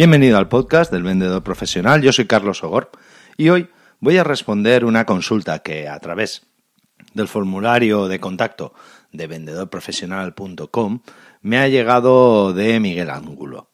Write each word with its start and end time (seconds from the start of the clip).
Bienvenido 0.00 0.38
al 0.38 0.48
podcast 0.48 0.90
del 0.90 1.02
vendedor 1.02 1.42
profesional, 1.42 2.00
yo 2.00 2.10
soy 2.10 2.24
Carlos 2.24 2.64
Ogor 2.64 2.90
y 3.36 3.50
hoy 3.50 3.68
voy 3.98 4.16
a 4.16 4.24
responder 4.24 4.86
una 4.86 5.04
consulta 5.04 5.58
que 5.58 5.88
a 5.88 5.98
través 5.98 6.46
del 7.12 7.28
formulario 7.28 8.08
de 8.08 8.18
contacto 8.18 8.72
de 9.12 9.26
vendedorprofesional.com 9.26 11.00
me 11.42 11.58
ha 11.58 11.68
llegado 11.68 12.54
de 12.54 12.80
Miguel 12.80 13.10
Ángulo. 13.10 13.72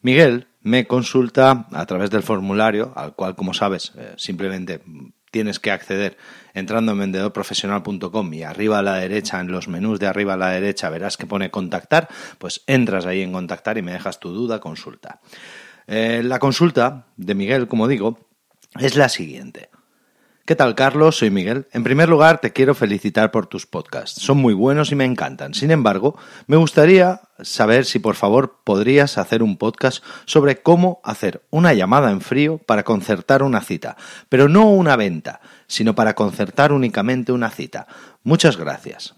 Miguel 0.00 0.48
me 0.62 0.86
consulta 0.86 1.66
a 1.70 1.84
través 1.84 2.08
del 2.08 2.22
formulario, 2.22 2.94
al 2.96 3.14
cual, 3.14 3.36
como 3.36 3.52
sabes, 3.52 3.92
eh, 3.98 4.14
simplemente 4.16 4.80
tienes 5.36 5.60
que 5.60 5.70
acceder 5.70 6.16
entrando 6.54 6.92
en 6.92 6.98
vendedorprofesional.com 6.98 8.32
y 8.32 8.42
arriba 8.42 8.78
a 8.78 8.82
la 8.82 8.94
derecha, 8.94 9.38
en 9.38 9.52
los 9.52 9.68
menús 9.68 10.00
de 10.00 10.06
arriba 10.06 10.32
a 10.32 10.38
la 10.38 10.48
derecha, 10.48 10.88
verás 10.88 11.18
que 11.18 11.26
pone 11.26 11.50
contactar, 11.50 12.08
pues 12.38 12.62
entras 12.66 13.04
ahí 13.04 13.20
en 13.20 13.34
contactar 13.34 13.76
y 13.76 13.82
me 13.82 13.92
dejas 13.92 14.18
tu 14.18 14.30
duda, 14.30 14.60
consulta. 14.60 15.20
Eh, 15.88 16.22
la 16.24 16.38
consulta 16.38 17.08
de 17.18 17.34
Miguel, 17.34 17.68
como 17.68 17.86
digo, 17.86 18.18
es 18.80 18.96
la 18.96 19.10
siguiente. 19.10 19.68
¿Qué 20.46 20.54
tal, 20.54 20.76
Carlos? 20.76 21.18
Soy 21.18 21.30
Miguel. 21.30 21.66
En 21.72 21.82
primer 21.82 22.08
lugar, 22.08 22.40
te 22.40 22.52
quiero 22.52 22.76
felicitar 22.76 23.32
por 23.32 23.48
tus 23.48 23.66
podcasts. 23.66 24.22
Son 24.22 24.38
muy 24.38 24.54
buenos 24.54 24.92
y 24.92 24.94
me 24.94 25.04
encantan. 25.04 25.54
Sin 25.54 25.72
embargo, 25.72 26.16
me 26.46 26.56
gustaría 26.56 27.22
saber 27.40 27.84
si 27.84 27.98
por 27.98 28.14
favor 28.14 28.60
podrías 28.62 29.18
hacer 29.18 29.42
un 29.42 29.56
podcast 29.56 30.04
sobre 30.24 30.62
cómo 30.62 31.00
hacer 31.02 31.42
una 31.50 31.74
llamada 31.74 32.12
en 32.12 32.20
frío 32.20 32.58
para 32.58 32.84
concertar 32.84 33.42
una 33.42 33.60
cita, 33.60 33.96
pero 34.28 34.48
no 34.48 34.70
una 34.70 34.94
venta, 34.94 35.40
sino 35.66 35.96
para 35.96 36.14
concertar 36.14 36.70
únicamente 36.70 37.32
una 37.32 37.50
cita. 37.50 37.88
Muchas 38.22 38.56
gracias. 38.56 39.16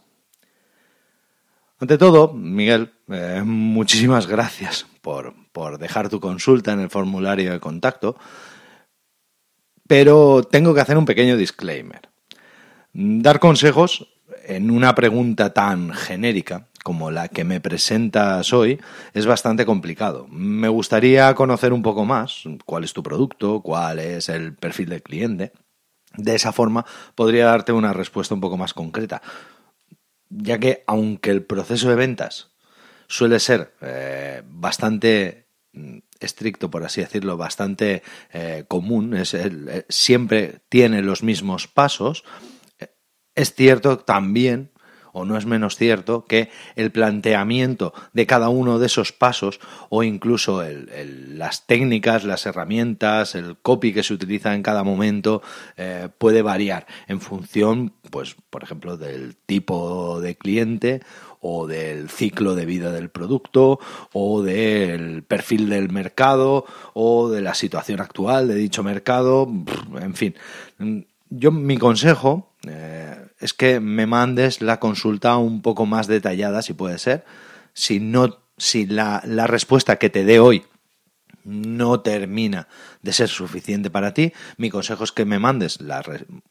Ante 1.78 1.98
todo, 1.98 2.32
Miguel, 2.32 2.90
eh, 3.08 3.42
muchísimas 3.44 4.26
gracias 4.26 4.86
por, 5.02 5.34
por 5.52 5.76
dejar 5.76 6.08
tu 6.08 6.20
consulta 6.20 6.72
en 6.72 6.80
el 6.80 6.88
formulario 6.88 7.52
de 7.52 7.60
contacto. 7.60 8.16
Pero 9.88 10.44
tengo 10.44 10.74
que 10.74 10.80
hacer 10.80 10.96
un 10.96 11.06
pequeño 11.06 11.36
disclaimer. 11.36 12.08
Dar 12.92 13.40
consejos 13.40 14.06
en 14.44 14.70
una 14.70 14.94
pregunta 14.94 15.52
tan 15.52 15.92
genérica 15.92 16.68
como 16.84 17.10
la 17.10 17.28
que 17.28 17.44
me 17.44 17.60
presentas 17.60 18.52
hoy 18.52 18.80
es 19.12 19.26
bastante 19.26 19.66
complicado. 19.66 20.26
Me 20.28 20.68
gustaría 20.68 21.34
conocer 21.34 21.72
un 21.72 21.82
poco 21.82 22.04
más 22.04 22.44
cuál 22.64 22.84
es 22.84 22.92
tu 22.92 23.02
producto, 23.02 23.60
cuál 23.60 23.98
es 23.98 24.28
el 24.28 24.54
perfil 24.54 24.90
del 24.90 25.02
cliente. 25.02 25.52
De 26.16 26.34
esa 26.34 26.52
forma 26.52 26.86
podría 27.14 27.46
darte 27.46 27.72
una 27.72 27.92
respuesta 27.92 28.34
un 28.34 28.40
poco 28.40 28.56
más 28.56 28.74
concreta, 28.74 29.20
ya 30.30 30.58
que 30.58 30.84
aunque 30.86 31.30
el 31.30 31.44
proceso 31.44 31.90
de 31.90 31.96
ventas 31.96 32.52
suele 33.06 33.40
ser 33.40 33.74
eh, 33.80 34.42
bastante 34.46 35.46
mm, 35.72 35.98
estricto, 36.20 36.70
por 36.70 36.84
así 36.84 37.00
decirlo, 37.00 37.36
bastante 37.36 38.02
eh, 38.32 38.64
común, 38.68 39.14
es 39.14 39.34
eh, 39.34 39.86
siempre 39.88 40.60
tiene 40.68 41.02
los 41.02 41.22
mismos 41.22 41.68
pasos, 41.68 42.24
es 43.34 43.54
cierto 43.54 43.98
también, 43.98 44.72
o 45.18 45.24
no 45.24 45.36
es 45.36 45.46
menos 45.46 45.76
cierto, 45.76 46.24
que 46.24 46.50
el 46.76 46.90
planteamiento 46.90 47.92
de 48.12 48.26
cada 48.26 48.48
uno 48.48 48.78
de 48.78 48.86
esos 48.86 49.12
pasos, 49.12 49.60
o 49.88 50.02
incluso 50.02 50.62
las 50.62 51.66
técnicas, 51.66 52.24
las 52.24 52.46
herramientas, 52.46 53.34
el 53.34 53.56
copy 53.56 53.92
que 53.92 54.02
se 54.02 54.14
utiliza 54.14 54.54
en 54.54 54.62
cada 54.62 54.84
momento, 54.84 55.42
eh, 55.76 56.08
puede 56.18 56.42
variar 56.42 56.86
en 57.08 57.20
función, 57.20 57.92
pues, 58.10 58.36
por 58.50 58.62
ejemplo, 58.62 58.96
del 58.96 59.36
tipo 59.36 60.20
de 60.20 60.36
cliente 60.36 61.00
o 61.40 61.66
del 61.66 62.08
ciclo 62.08 62.54
de 62.54 62.66
vida 62.66 62.92
del 62.92 63.10
producto 63.10 63.78
o 64.12 64.42
del 64.42 65.22
perfil 65.22 65.68
del 65.68 65.90
mercado 65.90 66.64
o 66.94 67.28
de 67.28 67.42
la 67.42 67.54
situación 67.54 68.00
actual 68.00 68.48
de 68.48 68.54
dicho 68.54 68.82
mercado, 68.82 69.48
en 70.00 70.14
fin. 70.14 70.34
Yo 71.30 71.52
mi 71.52 71.76
consejo 71.76 72.47
eh, 72.66 73.16
es 73.38 73.54
que 73.54 73.80
me 73.80 74.06
mandes 74.06 74.60
la 74.60 74.80
consulta 74.80 75.36
un 75.36 75.62
poco 75.62 75.86
más 75.86 76.06
detallada, 76.06 76.62
si 76.62 76.74
puede 76.74 76.98
ser. 76.98 77.24
Si 77.72 78.00
no, 78.00 78.38
si 78.56 78.86
la, 78.86 79.22
la 79.24 79.46
respuesta 79.46 79.96
que 79.96 80.10
te 80.10 80.24
dé 80.24 80.40
hoy 80.40 80.64
no 81.44 82.00
termina 82.00 82.68
de 83.02 83.12
ser 83.12 83.28
suficiente 83.28 83.90
para 83.90 84.12
ti, 84.12 84.32
mi 84.56 84.70
consejo 84.70 85.04
es 85.04 85.12
que 85.12 85.24
me 85.24 85.38
mandes 85.38 85.78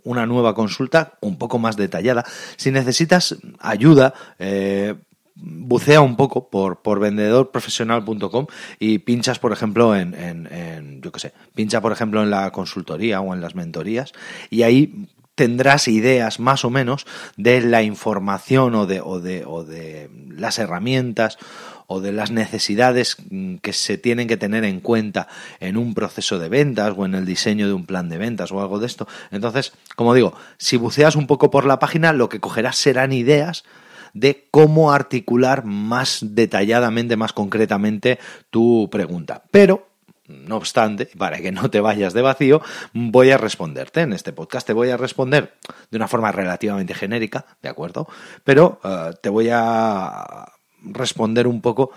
una 0.04 0.26
nueva 0.26 0.56
consulta 0.56 1.18
un 1.22 1.38
poco 1.38 1.60
más 1.60 1.78
detallada. 1.78 2.26
Si 2.56 2.72
necesitas 2.72 3.38
ayuda, 3.60 4.14
eh, 4.40 4.96
bucea 5.36 6.02
un 6.02 6.16
poco 6.16 6.50
por, 6.50 6.82
por 6.82 7.00
vendedorprofesional.com 7.00 8.48
y 8.80 9.00
pinchas, 9.00 9.38
por 9.38 9.54
ejemplo, 9.54 9.96
en, 9.96 10.16
en, 10.16 11.02
yo 11.02 11.12
qué 11.12 11.20
sé, 11.20 11.34
pincha, 11.54 11.80
por 11.80 11.92
ejemplo, 11.92 12.24
en 12.24 12.32
la 12.32 12.52
consultoría 12.52 13.22
o 13.22 13.34
en 13.34 13.42
las 13.42 13.54
mentorías 13.54 14.14
y 14.50 14.64
ahí 14.64 15.08
tendrás 15.38 15.88
ideas 15.88 16.40
más 16.40 16.66
o 16.66 16.72
menos 16.72 17.06
de 17.38 17.62
la 17.62 17.84
información 17.84 18.74
o 18.74 18.88
de, 18.88 20.10
las 20.36 20.58
herramientas 20.58 21.38
o 21.86 22.02
de 22.02 22.12
las 22.12 22.32
necesidades 22.32 23.18
mm, 23.30 23.58
que 23.58 23.72
se 23.72 24.00
tienen 24.00 24.28
que 24.28 24.36
tener 24.36 24.66
en 24.66 24.80
cuenta 24.80 25.28
en 25.60 25.78
un 25.78 25.94
proceso 25.94 26.40
de 26.40 26.50
ventas 26.50 26.96
o 26.98 27.06
en 27.06 27.14
el 27.14 27.26
diseño 27.26 27.68
de 27.68 27.74
un 27.74 27.86
plan 27.86 28.10
de 28.10 28.18
ventas 28.18 28.52
o 28.52 28.60
algo 28.60 28.80
de 28.80 28.88
esto. 28.88 29.08
Entonces, 29.30 29.74
como 29.96 30.16
digo, 30.16 30.34
si 30.58 30.76
buceas 30.76 31.16
un 31.16 31.28
poco 31.28 31.52
por 31.52 31.66
la 31.66 31.78
página, 31.78 32.14
lo 32.14 32.30
que 32.30 32.40
cogerás 32.40 32.76
serán 32.76 33.14
ideas 33.14 33.64
de 34.14 34.48
cómo 34.50 34.92
articular 34.92 35.66
más 35.66 36.20
detalladamente, 36.22 37.16
más 37.16 37.32
concretamente 37.32 38.18
tu 38.50 38.90
pregunta. 38.90 39.44
Pero 39.52 39.87
no 40.28 40.58
obstante, 40.58 41.10
para 41.18 41.40
que 41.40 41.52
no 41.52 41.70
te 41.70 41.80
vayas 41.80 42.14
de 42.14 42.22
vacío, 42.22 42.62
voy 42.94 43.32
a 43.32 43.38
responderte 43.38 44.02
en 44.02 44.14
este 44.14 44.34
podcast. 44.34 44.68
Te 44.68 44.74
voy 44.74 44.90
a 44.90 44.98
responder 44.98 45.54
de 45.90 45.98
una 45.98 46.08
forma 46.08 46.32
relativamente 46.32 46.94
genérica, 46.94 47.46
¿de 47.62 47.70
acuerdo? 47.70 48.08
Pero 48.44 48.80
eh, 48.84 49.12
te 49.22 49.30
voy 49.30 49.50
a 49.52 50.52
responder 50.84 51.48
un 51.48 51.62
poco 51.62 51.92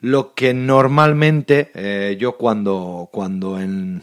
lo 0.00 0.34
que 0.34 0.54
normalmente 0.54 1.70
eh, 1.74 2.16
yo 2.18 2.36
cuando, 2.36 3.08
cuando 3.12 3.58
en 3.58 4.02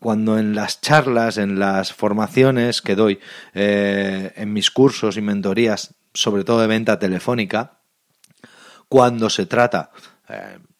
cuando 0.00 0.36
en 0.36 0.56
las 0.56 0.80
charlas, 0.80 1.38
en 1.38 1.60
las 1.60 1.92
formaciones 1.92 2.82
que 2.82 2.96
doy, 2.96 3.20
eh, 3.54 4.32
en 4.34 4.52
mis 4.52 4.68
cursos 4.68 5.16
y 5.16 5.20
mentorías, 5.20 5.94
sobre 6.12 6.42
todo 6.42 6.60
de 6.60 6.66
venta 6.66 6.98
telefónica, 6.98 7.78
cuando 8.88 9.30
se 9.30 9.46
trata 9.46 9.92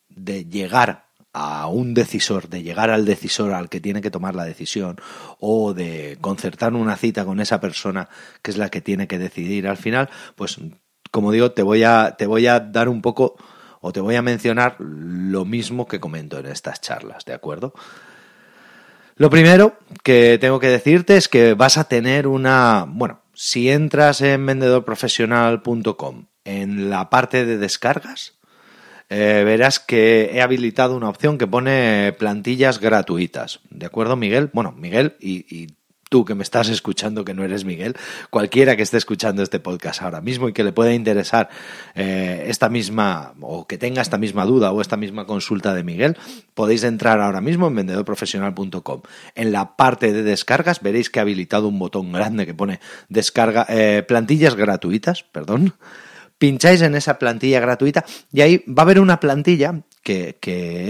de 0.08 0.44
llegar 0.46 1.09
a 1.32 1.66
un 1.68 1.94
decisor, 1.94 2.48
de 2.48 2.62
llegar 2.62 2.90
al 2.90 3.04
decisor 3.04 3.52
al 3.52 3.68
que 3.68 3.80
tiene 3.80 4.02
que 4.02 4.10
tomar 4.10 4.34
la 4.34 4.44
decisión 4.44 4.96
o 5.38 5.74
de 5.74 6.18
concertar 6.20 6.74
una 6.74 6.96
cita 6.96 7.24
con 7.24 7.40
esa 7.40 7.60
persona 7.60 8.08
que 8.42 8.50
es 8.50 8.58
la 8.58 8.68
que 8.68 8.80
tiene 8.80 9.06
que 9.06 9.18
decidir 9.18 9.68
al 9.68 9.76
final, 9.76 10.10
pues 10.34 10.58
como 11.10 11.32
digo, 11.32 11.52
te 11.52 11.62
voy 11.62 11.84
a, 11.84 12.16
te 12.16 12.26
voy 12.26 12.46
a 12.46 12.60
dar 12.60 12.88
un 12.88 13.02
poco 13.02 13.36
o 13.80 13.92
te 13.92 14.00
voy 14.00 14.16
a 14.16 14.22
mencionar 14.22 14.76
lo 14.78 15.44
mismo 15.44 15.86
que 15.86 16.00
comento 16.00 16.38
en 16.38 16.46
estas 16.46 16.80
charlas, 16.80 17.24
¿de 17.24 17.32
acuerdo? 17.32 17.74
Lo 19.16 19.30
primero 19.30 19.78
que 20.02 20.38
tengo 20.40 20.60
que 20.60 20.68
decirte 20.68 21.16
es 21.16 21.28
que 21.28 21.54
vas 21.54 21.78
a 21.78 21.84
tener 21.84 22.26
una, 22.26 22.86
bueno, 22.88 23.22
si 23.34 23.70
entras 23.70 24.20
en 24.22 24.44
vendedorprofesional.com 24.46 26.26
en 26.44 26.90
la 26.90 27.10
parte 27.10 27.44
de 27.44 27.58
descargas, 27.58 28.39
eh, 29.10 29.42
verás 29.44 29.78
que 29.78 30.30
he 30.32 30.40
habilitado 30.40 30.96
una 30.96 31.08
opción 31.08 31.36
que 31.36 31.46
pone 31.46 32.14
plantillas 32.18 32.80
gratuitas. 32.80 33.60
¿De 33.68 33.86
acuerdo, 33.86 34.16
Miguel? 34.16 34.50
Bueno, 34.52 34.72
Miguel 34.72 35.16
y 35.20 35.68
tú 36.10 36.24
que 36.24 36.34
me 36.34 36.42
estás 36.42 36.68
escuchando, 36.68 37.24
que 37.24 37.32
no 37.32 37.44
eres 37.44 37.64
Miguel, 37.64 37.96
cualquiera 38.30 38.76
que 38.76 38.82
esté 38.82 38.98
escuchando 38.98 39.42
este 39.42 39.60
podcast 39.60 40.02
ahora 40.02 40.20
mismo 40.20 40.48
y 40.48 40.52
que 40.52 40.64
le 40.64 40.72
pueda 40.72 40.92
interesar 40.92 41.48
eh, 41.94 42.44
esta 42.48 42.68
misma, 42.68 43.32
o 43.40 43.66
que 43.66 43.78
tenga 43.78 44.02
esta 44.02 44.18
misma 44.18 44.44
duda 44.44 44.72
o 44.72 44.80
esta 44.80 44.96
misma 44.96 45.24
consulta 45.24 45.72
de 45.72 45.84
Miguel, 45.84 46.18
podéis 46.54 46.82
entrar 46.82 47.20
ahora 47.20 47.40
mismo 47.40 47.68
en 47.68 47.76
vendedorprofesional.com. 47.76 49.02
En 49.36 49.52
la 49.52 49.76
parte 49.76 50.12
de 50.12 50.24
descargas 50.24 50.82
veréis 50.82 51.10
que 51.10 51.20
ha 51.20 51.22
habilitado 51.22 51.68
un 51.68 51.78
botón 51.78 52.12
grande 52.12 52.44
que 52.44 52.54
pone 52.54 52.80
descarga, 53.08 53.64
eh, 53.68 54.04
plantillas 54.06 54.56
gratuitas, 54.56 55.22
perdón 55.22 55.74
pincháis 56.40 56.80
en 56.80 56.94
esa 56.94 57.18
plantilla 57.18 57.60
gratuita 57.60 58.04
y 58.32 58.40
ahí 58.40 58.64
va 58.66 58.82
a 58.82 58.86
haber 58.86 58.98
una 58.98 59.20
plantilla 59.20 59.82
que, 60.02 60.38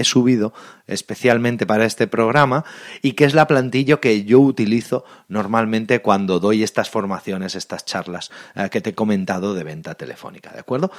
he 0.00 0.04
subido 0.04 0.54
especialmente 0.86 1.66
para 1.66 1.84
este 1.84 2.06
programa 2.06 2.64
y 3.02 3.12
que 3.12 3.24
es 3.24 3.34
la 3.34 3.48
plantilla 3.48 3.98
que 3.98 4.24
yo 4.24 4.38
utilizo 4.38 5.04
normalmente 5.26 6.00
cuando 6.02 6.38
doy 6.38 6.62
estas 6.62 6.88
formaciones, 6.88 7.56
estas 7.56 7.84
charlas 7.84 8.30
eh, 8.54 8.68
que 8.70 8.80
te 8.80 8.90
he 8.90 8.94
comentado 8.94 9.52
de 9.54 9.64
venta 9.64 9.96
telefónica, 9.96 10.52
¿de 10.52 10.60
acuerdo? 10.60 10.92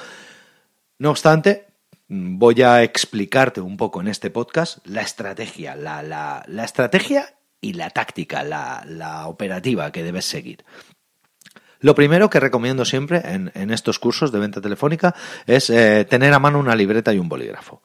No 0.98 1.10
obstante, 1.10 1.66
voy 2.08 2.60
a 2.60 2.82
explicarte 2.82 3.62
un 3.62 3.78
poco 3.78 4.02
en 4.02 4.08
este 4.08 4.28
podcast 4.28 4.86
la 4.86 5.00
estrategia, 5.00 5.74
la, 5.76 6.02
la, 6.02 6.64
estrategia 6.64 7.38
y 7.62 7.72
la 7.72 7.88
táctica, 7.88 8.44
la, 8.44 8.84
la 8.86 9.28
operativa 9.28 9.90
que 9.90 10.02
debes 10.02 10.26
seguir. 10.26 10.62
Lo 11.82 11.94
primero 11.94 12.30
que 12.30 12.40
recomiendo 12.40 12.84
siempre 12.84 13.20
en, 13.24 13.70
estos 13.70 13.98
cursos 13.98 14.32
de 14.32 14.38
venta 14.38 14.60
telefónica 14.60 15.14
es 15.46 15.68
eh, 15.68 16.06
tener 16.08 16.32
a 16.32 16.38
mano 16.38 16.58
una 16.58 16.74
libreta 16.74 17.12
y 17.12 17.18
un 17.18 17.28
bolígrafo. 17.28 17.82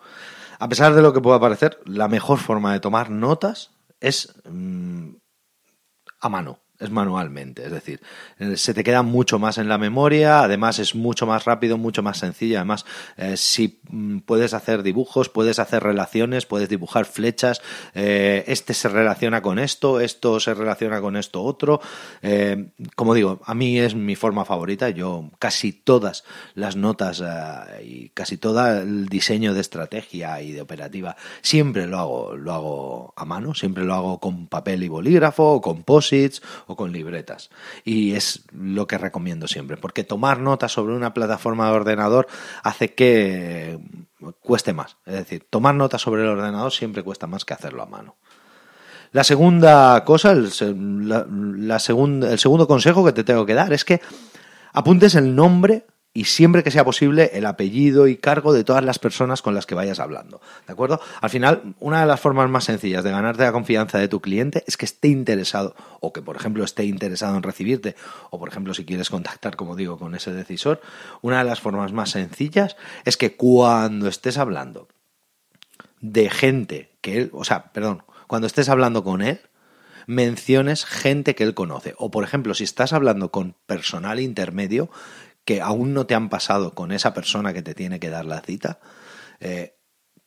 A 0.60 0.70
pesar 0.70 0.94
de 0.94 1.02
lo 1.02 1.14
que 1.14 1.22
pueda 1.22 1.40
parecer, 1.40 1.80
la 1.86 2.08
mejor 2.08 2.38
forma 2.38 2.74
de 2.74 2.80
tomar 2.80 3.10
notas 3.10 3.72
es 4.00 4.34
mm, 4.50 5.10
a 6.22 6.30
mano 6.30 6.60
es 6.80 6.92
manualmente, 6.92 7.66
es 7.66 7.72
decir, 7.72 8.02
eh, 8.40 8.56
se 8.56 8.74
te 8.74 8.84
queda 8.84 9.02
mucho 9.02 9.40
más 9.40 9.58
en 9.58 9.68
la 9.68 9.78
memoria, 9.78 10.42
además 10.42 10.80
es 10.80 10.96
mucho 10.96 11.26
más 11.26 11.46
rápido, 11.46 11.78
mucho 11.78 12.04
más 12.04 12.20
sencillo, 12.20 12.58
además 12.58 12.86
eh, 13.18 13.36
si 13.36 13.80
mm, 13.90 14.20
puedes 14.20 14.54
hacer 14.54 14.84
dibujos, 14.84 15.30
puedes 15.30 15.60
hacer 15.60 15.82
relaciones, 15.84 16.46
puedes 16.46 16.70
dibujar 16.70 17.06
flechas, 17.06 17.62
eh, 17.96 18.44
este 18.48 18.74
se 18.74 18.90
relaciona 18.90 19.42
con 19.42 19.58
esto, 19.58 20.00
esto 20.00 20.40
se 20.40 20.54
relaciona 20.54 21.02
con 21.02 21.18
esto 21.18 21.44
otro, 21.44 21.82
como 22.96 23.14
digo, 23.14 23.42
a 23.46 23.54
mí 23.54 23.80
es 23.80 23.96
mi 23.96 24.16
forma 24.16 24.46
favorita, 24.46 24.90
yo 24.90 25.30
casi 25.40 25.72
todas 25.72 26.24
las 26.56 26.76
notas 26.76 27.24
y 27.84 28.10
casi 28.10 28.38
todo 28.38 28.82
el 28.82 29.08
diseño 29.08 29.54
de 29.54 29.62
estrategia 29.62 30.42
y 30.42 30.52
de 30.52 30.62
operativa 30.62 31.16
siempre 31.42 31.88
lo 31.88 32.00
hago, 32.00 32.36
lo 32.36 32.54
hago 32.54 33.14
a 33.16 33.26
mano, 33.26 33.54
siempre 33.54 33.84
lo 33.84 33.94
hago 33.94 34.20
con 34.20 34.48
papel 34.48 34.84
y 34.84 34.88
bolígrafo, 34.88 35.54
o 35.54 35.62
con 35.62 35.84
posits, 35.84 36.42
o 36.68 36.76
con 36.76 36.92
libretas. 36.92 37.50
Y 37.84 38.14
es 38.14 38.44
lo 38.52 38.86
que 38.86 38.98
recomiendo 38.98 39.48
siempre, 39.48 39.78
porque 39.78 40.04
tomar 40.04 40.40
notas 40.40 40.74
sobre 40.74 40.94
una 40.94 41.14
plataforma 41.14 41.68
de 41.68 41.76
ordenador 41.76 42.28
hace 42.62 42.94
que 42.94 43.80
cueste 44.42 44.74
más. 44.74 44.98
Es 45.06 45.16
decir, 45.16 45.48
tomar 45.50 45.76
notas 45.76 46.02
sobre 46.02 46.24
el 46.24 46.30
ordenador 46.30 46.72
siempre 46.72 47.04
cuesta 47.04 47.26
más 47.26 47.46
que 47.46 47.54
hacerlo 47.54 47.82
a 47.82 47.88
mano. 47.88 48.18
La 49.14 49.24
segunda 49.24 50.04
cosa, 50.04 50.32
el, 50.32 50.50
la, 51.08 51.76
el 51.78 52.40
segundo 52.40 52.68
consejo 52.68 53.06
que 53.06 53.14
te 53.14 53.24
tengo 53.24 53.46
que 53.46 53.54
dar 53.54 53.72
es 53.72 53.86
que 53.86 54.02
apuntes 54.74 55.16
el 55.16 55.34
nombre 55.34 55.86
y 56.18 56.24
siempre 56.24 56.64
que 56.64 56.72
sea 56.72 56.84
posible 56.84 57.30
el 57.34 57.46
apellido 57.46 58.08
y 58.08 58.18
cargo 58.18 58.52
de 58.52 58.64
todas 58.64 58.84
las 58.84 58.98
personas 58.98 59.44
con 59.44 59.54
las 59.54 59.68
que 59.68 59.76
vayas 59.76 60.00
hablando. 60.00 60.42
¿De 60.66 60.74
acuerdo? 60.74 61.00
Al 61.22 61.30
final, 61.30 61.76
una 61.80 62.02
de 62.02 62.08
las 62.08 62.20
formas 62.20 62.50
más 62.50 62.64
sencillas 62.64 63.04
de 63.04 63.12
ganarte 63.12 63.44
la 63.44 63.52
confianza 63.52 64.00
de 64.00 64.08
tu 64.08 64.20
cliente 64.20 64.64
es 64.66 64.78
que 64.78 64.86
esté 64.86 65.10
interesado 65.10 65.76
o 66.00 66.12
que, 66.14 66.24
por 66.24 66.36
ejemplo, 66.36 66.64
esté 66.64 66.86
interesado 66.86 67.38
en 67.38 67.44
recibirte 67.44 67.96
o, 68.32 68.40
por 68.40 68.50
ejemplo, 68.50 68.74
si 68.74 68.84
quieres 68.84 69.12
contactar, 69.12 69.56
como 69.56 69.76
digo, 69.76 70.00
con 70.00 70.16
ese 70.16 70.34
decisor, 70.34 70.82
una 71.22 71.38
de 71.38 71.44
las 71.44 71.60
formas 71.60 71.94
más 71.94 72.10
sencillas 72.10 72.78
es 73.06 73.16
que 73.16 73.36
cuando 73.36 74.08
estés 74.08 74.40
hablando 74.40 74.88
de 76.02 76.32
gente 76.32 76.98
que 77.02 77.20
él, 77.20 77.30
o 77.32 77.44
sea, 77.44 77.72
perdón, 77.74 78.02
cuando 78.26 78.48
estés 78.48 78.70
hablando 78.70 79.04
con 79.04 79.22
él, 79.22 79.40
menciones 80.08 80.86
gente 80.86 81.36
que 81.36 81.44
él 81.44 81.54
conoce. 81.54 81.94
O, 82.00 82.10
por 82.10 82.24
ejemplo, 82.24 82.56
si 82.56 82.64
estás 82.64 82.94
hablando 82.94 83.30
con 83.30 83.56
personal 83.68 84.20
intermedio, 84.20 84.90
que 85.48 85.62
aún 85.62 85.94
no 85.94 86.06
te 86.06 86.14
han 86.14 86.28
pasado 86.28 86.76
con 86.76 86.92
esa 86.92 87.14
persona 87.14 87.54
que 87.54 87.62
te 87.62 87.74
tiene 87.74 88.02
que 88.02 88.10
dar 88.10 88.26
la 88.26 88.42
cita, 88.42 88.80
eh, 89.40 89.78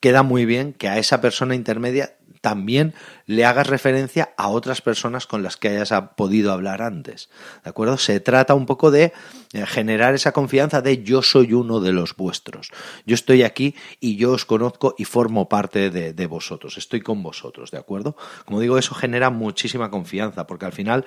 queda 0.00 0.22
muy 0.22 0.46
bien 0.46 0.72
que 0.72 0.88
a 0.88 0.96
esa 0.96 1.20
persona 1.20 1.54
intermedia 1.54 2.16
también 2.40 2.94
le 3.26 3.44
hagas 3.44 3.66
referencia 3.66 4.32
a 4.38 4.48
otras 4.48 4.80
personas 4.80 5.26
con 5.26 5.42
las 5.42 5.58
que 5.58 5.68
hayas 5.68 5.92
podido 6.16 6.52
hablar 6.52 6.80
antes. 6.80 7.28
¿De 7.62 7.68
acuerdo? 7.68 7.98
Se 7.98 8.18
trata 8.18 8.54
un 8.54 8.64
poco 8.64 8.90
de 8.90 9.12
eh, 9.52 9.66
generar 9.66 10.14
esa 10.14 10.32
confianza 10.32 10.80
de 10.80 11.02
yo 11.02 11.20
soy 11.20 11.52
uno 11.52 11.80
de 11.80 11.92
los 11.92 12.16
vuestros. 12.16 12.70
Yo 13.04 13.14
estoy 13.14 13.42
aquí 13.42 13.74
y 14.00 14.16
yo 14.16 14.32
os 14.32 14.46
conozco 14.46 14.94
y 14.96 15.04
formo 15.04 15.50
parte 15.50 15.90
de, 15.90 16.14
de 16.14 16.26
vosotros. 16.26 16.78
Estoy 16.78 17.02
con 17.02 17.22
vosotros, 17.22 17.70
¿de 17.70 17.78
acuerdo? 17.78 18.16
Como 18.46 18.58
digo, 18.60 18.78
eso 18.78 18.94
genera 18.94 19.28
muchísima 19.28 19.90
confianza 19.90 20.46
porque 20.46 20.64
al 20.64 20.72
final 20.72 21.04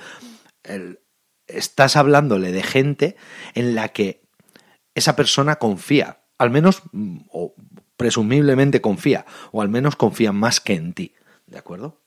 el, 0.62 1.00
estás 1.48 1.95
hablándole 1.95 2.51
de 2.51 2.63
gente 2.63 3.16
en 3.54 3.75
la 3.75 3.90
que 3.90 4.24
esa 4.95 5.16
persona 5.16 5.57
confía, 5.57 6.19
al 6.38 6.50
menos, 6.50 6.84
mm, 6.92 7.22
o 7.31 7.56
presumiblemente 7.98 8.81
confía, 8.81 9.25
o 9.51 9.62
al 9.62 9.69
menos 9.69 9.95
confía 9.95 10.31
más 10.31 10.60
que 10.60 10.74
en 10.74 10.94
ti, 10.94 11.13
¿de 11.48 11.57
acuerdo? 11.57 12.00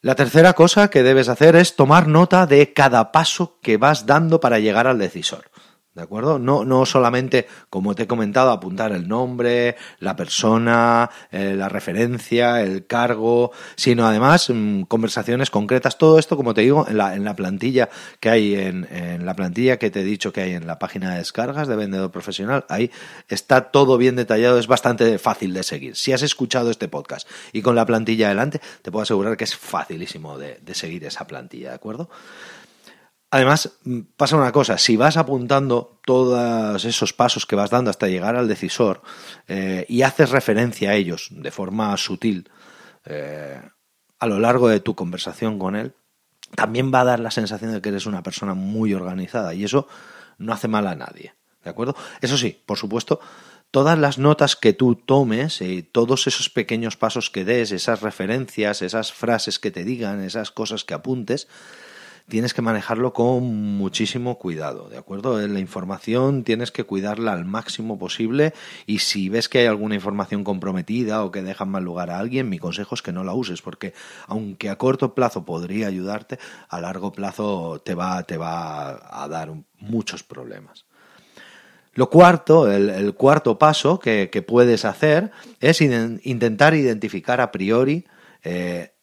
La 0.00 0.14
tercera 0.14 0.52
cosa 0.52 0.88
que 0.88 1.02
debes 1.02 1.28
hacer 1.28 1.56
es 1.56 1.76
tomar 1.76 2.08
nota 2.08 2.46
de 2.46 2.74
cada 2.74 3.10
paso 3.10 3.58
que 3.62 3.78
vas 3.78 4.04
dando 4.04 4.38
para 4.38 4.58
llegar 4.58 4.86
al 4.86 4.98
decisor. 4.98 5.50
¿De 5.94 6.02
acuerdo? 6.02 6.40
No, 6.40 6.64
no 6.64 6.84
solamente, 6.86 7.46
como 7.70 7.94
te 7.94 8.02
he 8.02 8.06
comentado, 8.08 8.50
apuntar 8.50 8.90
el 8.90 9.06
nombre, 9.06 9.76
la 10.00 10.16
persona, 10.16 11.08
eh, 11.30 11.54
la 11.56 11.68
referencia, 11.68 12.62
el 12.62 12.84
cargo, 12.88 13.52
sino 13.76 14.04
además 14.04 14.50
mm, 14.52 14.82
conversaciones 14.82 15.50
concretas. 15.50 15.96
Todo 15.96 16.18
esto, 16.18 16.36
como 16.36 16.52
te 16.52 16.62
digo, 16.62 16.84
en 16.88 16.98
la, 16.98 17.14
en 17.14 17.22
la 17.22 17.36
plantilla 17.36 17.90
que 18.18 18.28
hay, 18.28 18.56
en, 18.56 18.88
en, 18.90 19.24
la 19.24 19.36
plantilla 19.36 19.78
que 19.78 19.88
te 19.90 20.00
he 20.00 20.04
dicho 20.04 20.32
que 20.32 20.40
hay 20.40 20.54
en 20.54 20.66
la 20.66 20.80
página 20.80 21.12
de 21.12 21.18
descargas 21.18 21.68
de 21.68 21.76
Vendedor 21.76 22.10
Profesional, 22.10 22.64
ahí 22.68 22.90
está 23.28 23.70
todo 23.70 23.96
bien 23.96 24.16
detallado, 24.16 24.58
es 24.58 24.66
bastante 24.66 25.16
fácil 25.20 25.54
de 25.54 25.62
seguir. 25.62 25.94
Si 25.94 26.12
has 26.12 26.22
escuchado 26.22 26.72
este 26.72 26.88
podcast 26.88 27.28
y 27.52 27.62
con 27.62 27.76
la 27.76 27.86
plantilla 27.86 28.26
adelante, 28.26 28.60
te 28.82 28.90
puedo 28.90 29.04
asegurar 29.04 29.36
que 29.36 29.44
es 29.44 29.54
facilísimo 29.54 30.38
de, 30.38 30.58
de 30.60 30.74
seguir 30.74 31.04
esa 31.04 31.28
plantilla, 31.28 31.68
¿de 31.68 31.76
acuerdo? 31.76 32.10
Además, 33.34 33.72
mm, 33.82 34.00
pasa 34.16 34.36
una 34.36 34.52
cosa, 34.52 34.78
si 34.78 34.96
vas 34.96 35.16
apuntando 35.16 35.98
todos 36.06 36.84
esos 36.84 37.12
pasos 37.12 37.46
que 37.46 37.56
vas 37.56 37.68
dando 37.68 37.90
hasta 37.90 38.06
llegar 38.06 38.36
al 38.36 38.46
decisor 38.46 39.02
eh, 39.48 39.84
y 39.88 40.02
haces 40.02 40.30
referencia 40.30 40.90
a 40.90 40.94
ellos 40.94 41.30
de 41.32 41.50
forma 41.50 41.96
sutil 41.96 42.48
eh, 43.06 43.60
a 44.20 44.26
lo 44.28 44.38
largo 44.38 44.68
de 44.68 44.78
tu 44.78 44.94
conversación 44.94 45.58
con 45.58 45.74
él, 45.74 45.96
también 46.54 46.94
va 46.94 47.00
a 47.00 47.04
dar 47.06 47.18
la 47.18 47.32
sensación 47.32 47.72
de 47.72 47.82
que 47.82 47.88
eres 47.88 48.06
una 48.06 48.22
persona 48.22 48.54
muy 48.54 48.94
organizada 48.94 49.52
y 49.52 49.64
eso 49.64 49.88
no 50.38 50.52
hace 50.52 50.68
mal 50.68 50.86
a 50.86 50.94
nadie. 50.94 51.34
¿De 51.64 51.70
acuerdo? 51.70 51.96
Eso 52.20 52.38
sí, 52.38 52.62
por 52.64 52.78
supuesto, 52.78 53.18
todas 53.72 53.98
las 53.98 54.16
notas 54.16 54.54
que 54.54 54.74
tú 54.74 54.94
tomes 54.94 55.60
y 55.60 55.82
todos 55.82 56.28
esos 56.28 56.50
pequeños 56.50 56.96
pasos 56.96 57.30
que 57.30 57.44
des, 57.44 57.72
esas 57.72 58.00
referencias, 58.00 58.80
esas 58.80 59.12
frases 59.12 59.58
que 59.58 59.72
te 59.72 59.82
digan, 59.82 60.22
esas 60.22 60.52
cosas 60.52 60.84
que 60.84 60.94
apuntes, 60.94 61.48
tienes 62.28 62.54
que 62.54 62.62
manejarlo 62.62 63.12
con 63.12 63.44
muchísimo 63.76 64.38
cuidado, 64.38 64.88
¿de 64.88 64.96
acuerdo? 64.96 65.46
La 65.46 65.60
información 65.60 66.42
tienes 66.42 66.70
que 66.70 66.84
cuidarla 66.84 67.32
al 67.32 67.44
máximo 67.44 67.98
posible 67.98 68.54
y 68.86 69.00
si 69.00 69.28
ves 69.28 69.48
que 69.48 69.58
hay 69.58 69.66
alguna 69.66 69.94
información 69.94 70.42
comprometida 70.42 71.24
o 71.24 71.30
que 71.30 71.42
deja 71.42 71.64
mal 71.64 71.84
lugar 71.84 72.10
a 72.10 72.18
alguien, 72.18 72.48
mi 72.48 72.58
consejo 72.58 72.94
es 72.94 73.02
que 73.02 73.12
no 73.12 73.24
la 73.24 73.34
uses 73.34 73.60
porque 73.60 73.92
aunque 74.26 74.70
a 74.70 74.78
corto 74.78 75.14
plazo 75.14 75.44
podría 75.44 75.86
ayudarte, 75.86 76.38
a 76.68 76.80
largo 76.80 77.12
plazo 77.12 77.82
te 77.84 77.94
va, 77.94 78.22
te 78.22 78.36
va 78.36 79.22
a 79.22 79.28
dar 79.28 79.52
muchos 79.78 80.22
problemas. 80.22 80.86
Lo 81.92 82.10
cuarto, 82.10 82.70
el, 82.70 83.14
cuarto 83.14 83.56
paso 83.56 84.00
que, 84.00 84.44
puedes 84.46 84.84
hacer 84.84 85.30
es 85.60 85.80
intentar 85.80 86.74
identificar 86.74 87.40
a 87.40 87.52
priori 87.52 88.04
eh, 88.42 88.94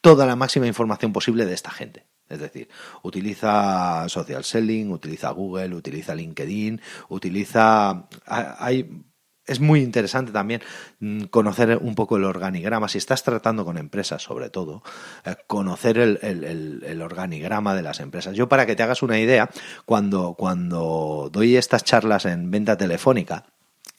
toda 0.00 0.24
la 0.24 0.34
máxima 0.34 0.66
información 0.66 1.12
posible 1.12 1.44
de 1.44 1.52
esta 1.52 1.70
gente. 1.70 2.11
Es 2.32 2.40
decir, 2.40 2.68
utiliza 3.02 4.08
social 4.08 4.44
selling, 4.44 4.90
utiliza 4.90 5.30
Google, 5.30 5.74
utiliza 5.74 6.14
LinkedIn, 6.14 6.80
utiliza... 7.08 8.08
Hay, 8.26 9.04
es 9.44 9.60
muy 9.60 9.80
interesante 9.80 10.32
también 10.32 10.62
mm, 11.00 11.24
conocer 11.24 11.78
un 11.80 11.94
poco 11.94 12.16
el 12.16 12.24
organigrama, 12.24 12.88
si 12.88 12.98
estás 12.98 13.22
tratando 13.22 13.64
con 13.64 13.76
empresas 13.76 14.22
sobre 14.22 14.50
todo, 14.50 14.82
eh, 15.24 15.34
conocer 15.46 15.98
el, 15.98 17.02
organigrama 17.02 17.74
de 17.74 17.82
las 17.82 18.00
empresas. 18.00 18.36
Yo 18.36 18.48
para 18.48 18.66
que 18.66 18.76
te 18.76 18.82
hagas 18.82 19.02
una 19.02 19.18
idea, 19.18 19.50
cuando, 19.84 20.34
cuando 20.34 21.28
doy 21.32 21.56
estas 21.56 21.84
charlas 21.84 22.24
en 22.24 22.50
venta 22.50 22.76
telefónica, 22.76 23.44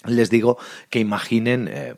les 0.06 0.30
digo 0.30 0.58
que 0.90 1.00
imaginen, 1.00 1.70
eh, 1.72 1.96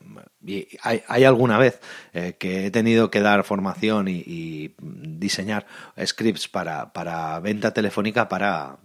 hay, 0.81 1.23
alguna 1.23 1.57
vez 1.57 1.79
eh, 2.13 2.35
que 2.39 2.65
he 2.65 2.71
tenido 2.71 3.09
que 3.09 3.21
dar 3.21 3.43
formación 3.43 4.07
y, 4.07 4.23
y 4.25 4.75
diseñar 4.79 5.65
scripts 6.03 6.47
para, 6.47 6.93
para, 6.93 7.39
venta 7.39 7.73
telefónica 7.73 8.29
para, 8.29 8.77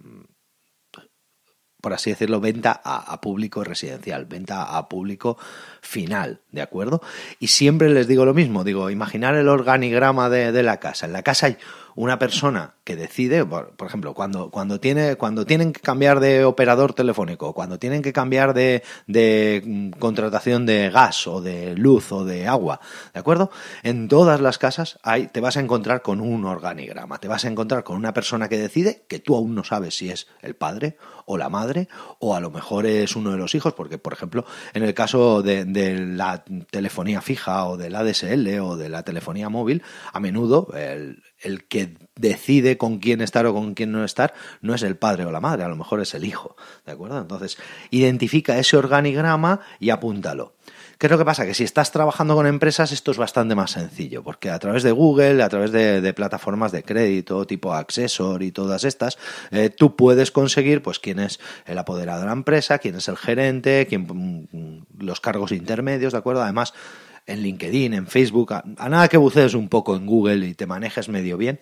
por 1.81 1.93
así 1.93 2.11
decirlo, 2.11 2.39
venta 2.39 2.79
a, 2.83 3.13
a, 3.13 3.21
público 3.21 3.63
residencial, 3.63 4.25
venta 4.25 4.77
a 4.77 4.89
público 4.89 5.37
final, 5.81 6.41
¿de 6.51 6.61
acuerdo? 6.61 7.01
Y 7.39 7.47
siempre 7.47 7.89
les 7.89 8.07
digo 8.07 8.25
lo 8.25 8.33
mismo, 8.33 8.63
digo, 8.63 8.89
imaginar 8.89 9.35
el 9.35 9.49
organigrama 9.49 10.29
de, 10.29 10.51
de 10.51 10.63
la 10.63 10.77
casa. 10.77 11.05
En 11.05 11.13
la 11.13 11.23
casa 11.23 11.47
hay 11.47 11.57
una 11.95 12.19
persona 12.19 12.75
que 12.83 12.95
decide, 12.95 13.45
por, 13.45 13.71
por, 13.75 13.87
ejemplo, 13.87 14.13
cuando, 14.13 14.49
cuando, 14.49 14.79
tiene, 14.79 15.15
cuando 15.15 15.45
tienen 15.45 15.73
que 15.73 15.81
cambiar 15.81 16.19
de 16.19 16.45
operador 16.45 16.93
telefónico, 16.93 17.53
cuando 17.53 17.79
tienen 17.79 18.01
que 18.01 18.13
cambiar 18.13 18.53
de, 18.53 18.83
de 19.07 19.91
contratación 19.99 20.65
de 20.65 20.89
gas 20.89 21.27
o 21.27 21.41
de 21.41 21.75
luz 21.75 22.11
o 22.11 22.25
de 22.25 22.47
agua, 22.47 22.79
¿de 23.13 23.19
acuerdo? 23.19 23.51
En 23.83 24.07
todas 24.07 24.41
las 24.41 24.57
casas 24.57 24.99
hay, 25.03 25.27
te 25.27 25.41
vas 25.41 25.57
a 25.57 25.59
encontrar 25.59 26.01
con 26.01 26.21
un 26.21 26.45
organigrama, 26.45 27.19
te 27.19 27.27
vas 27.27 27.45
a 27.45 27.49
encontrar 27.49 27.83
con 27.83 27.97
una 27.97 28.13
persona 28.13 28.49
que 28.49 28.57
decide 28.57 29.05
que 29.07 29.19
tú 29.19 29.35
aún 29.35 29.55
no 29.55 29.63
sabes 29.63 29.95
si 29.97 30.09
es 30.09 30.27
el 30.41 30.55
padre 30.55 30.97
o 31.25 31.37
la 31.37 31.49
madre 31.49 31.87
o 32.19 32.35
a 32.35 32.39
lo 32.39 32.51
mejor 32.51 32.85
es 32.85 33.15
uno 33.15 33.31
de 33.31 33.37
los 33.37 33.55
hijos, 33.55 33.73
porque, 33.73 33.97
por 33.97 34.13
ejemplo, 34.13 34.45
en 34.73 34.83
el 34.83 34.93
caso 34.93 35.41
de, 35.41 35.65
de 35.65 35.97
la 35.99 36.43
telefonía 36.69 37.21
fija 37.21 37.65
o 37.65 37.77
de 37.77 37.89
la 37.89 37.99
ADSL 37.99 38.59
o 38.59 38.77
de 38.77 38.89
la 38.89 39.03
telefonía 39.03 39.49
móvil, 39.49 39.83
a 40.11 40.19
menudo 40.19 40.67
el, 40.75 41.23
el 41.41 41.65
que 41.65 41.80
decide 42.15 42.77
con 42.77 42.99
quién 42.99 43.21
estar 43.21 43.45
o 43.45 43.53
con 43.53 43.73
quién 43.73 43.91
no 43.91 44.03
estar 44.03 44.33
no 44.61 44.75
es 44.75 44.83
el 44.83 44.95
padre 44.95 45.25
o 45.25 45.31
la 45.31 45.39
madre, 45.39 45.63
a 45.63 45.69
lo 45.69 45.75
mejor 45.75 46.01
es 46.01 46.13
el 46.13 46.25
hijo, 46.25 46.55
¿de 46.85 46.91
acuerdo? 46.91 47.19
Entonces, 47.19 47.57
identifica 47.89 48.57
ese 48.57 48.77
organigrama 48.77 49.61
y 49.79 49.89
apúntalo. 49.89 50.53
¿Qué 51.01 51.07
es 51.07 51.11
lo 51.11 51.17
que 51.17 51.25
pasa? 51.25 51.47
Que 51.47 51.55
si 51.55 51.63
estás 51.63 51.91
trabajando 51.91 52.35
con 52.35 52.45
empresas 52.45 52.91
esto 52.91 53.09
es 53.09 53.17
bastante 53.17 53.55
más 53.55 53.71
sencillo, 53.71 54.21
porque 54.21 54.51
a 54.51 54.59
través 54.59 54.83
de 54.83 54.91
Google, 54.91 55.41
a 55.41 55.49
través 55.49 55.71
de, 55.71 56.13
plataformas 56.13 56.71
de 56.71 56.83
crédito 56.83 57.47
tipo 57.47 57.73
Accessor 57.73 58.43
y 58.43 58.51
todas 58.51 58.83
estas, 58.83 59.17
eh, 59.49 59.71
tú 59.71 59.95
puedes 59.95 60.29
conseguir 60.29 60.83
pues 60.83 60.99
quién 60.99 61.17
es 61.17 61.39
el 61.65 61.79
apoderado 61.79 62.19
de 62.19 62.27
la 62.27 62.33
empresa, 62.33 62.77
quién 62.77 62.93
es 62.97 63.07
el 63.07 63.17
gerente, 63.17 63.87
quién, 63.89 64.85
los 64.99 65.19
cargos 65.19 65.51
intermedios, 65.51 66.13
¿de 66.13 66.19
acuerdo? 66.19 66.43
Además, 66.43 66.75
en 67.25 67.41
LinkedIn, 67.41 67.93
en 67.93 68.07
Facebook, 68.07 68.53
a, 68.53 68.63
nada 68.89 69.07
que 69.07 69.17
bucees 69.17 69.53
un 69.53 69.69
poco 69.69 69.95
en 69.95 70.05
Google 70.05 70.47
y 70.47 70.53
te 70.53 70.65
manejes 70.65 71.09
medio 71.09 71.37
bien 71.37 71.59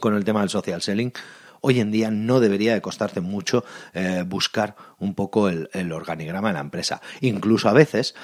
con 0.00 0.14
el 0.14 0.24
tema 0.24 0.40
del 0.40 0.48
social 0.48 0.82
selling, 0.82 1.12
hoy 1.60 1.80
en 1.80 1.90
día 1.90 2.10
no 2.10 2.40
debería 2.40 2.74
de 2.74 2.80
costarte 2.80 3.20
mucho 3.20 3.64
eh, 3.94 4.24
buscar 4.26 4.76
un 4.98 5.14
poco 5.14 5.48
el, 5.48 5.92
organigrama 5.92 6.48
de 6.48 6.54
la 6.54 6.60
empresa. 6.60 7.00
Incluso 7.20 7.68
a 7.68 7.72
veces, 7.72 8.14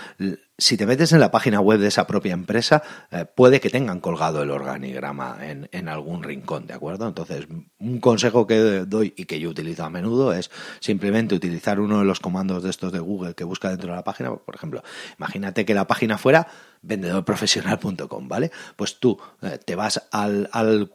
si 0.63 0.77
te 0.77 0.87
metes 0.87 1.13
en 1.13 1.19
la 1.19 1.33
página 1.33 1.61
web 1.61 1.81
de 1.81 1.89
esa 1.89 2.07
propia 2.07 2.35
empresa, 2.35 2.83
eh, 3.11 3.25
puede 3.25 3.61
que 3.61 3.69
tengan 3.69 3.99
colgado 3.99 4.43
el 4.43 4.51
organigrama 4.51 5.39
en, 5.41 5.89
algún 5.89 6.23
rincón, 6.23 6.69
¿de 6.69 6.75
acuerdo? 6.75 7.09
Entonces, 7.09 7.49
un 7.81 7.99
consejo 7.99 8.47
que 8.47 8.85
doy 8.87 9.13
y 9.17 9.25
que 9.25 9.41
yo 9.41 9.51
utilizo 9.51 9.85
a 9.85 9.91
menudo 9.91 10.33
es 10.33 10.51
simplemente 10.79 11.35
utilizar 11.35 11.81
uno 11.81 11.99
de 11.99 12.05
los 12.05 12.21
comandos 12.21 12.63
de 12.63 12.71
estos 12.71 12.93
de 12.93 13.01
Google 13.01 13.35
que 13.35 13.43
busca 13.43 13.71
dentro 13.71 13.91
de 13.91 13.97
la 13.97 14.05
página. 14.05 14.33
Por 14.35 14.55
ejemplo, 14.55 14.85
imagínate 15.19 15.65
que 15.65 15.75
la 15.75 15.89
página 15.89 16.17
fuera 16.17 16.47
vendedorprofesional.com, 16.83 18.29
¿vale? 18.29 18.53
Pues 18.77 19.01
tú 19.01 19.19
eh, 19.43 19.59
te 19.65 19.75
vas 19.75 20.09
al, 20.13 20.49
al, 20.53 20.91